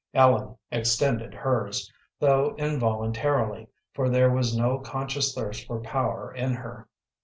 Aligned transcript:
Ellen 0.15 0.57
extended 0.71 1.35
hers, 1.35 1.93
though 2.17 2.55
involuntarily, 2.55 3.67
for 3.93 4.09
there 4.09 4.31
was 4.31 4.57
no 4.57 4.79
conscious 4.79 5.35
thirst 5.35 5.67
for 5.67 5.79
power 5.79 6.33
in 6.33 6.55
her. 6.55 6.87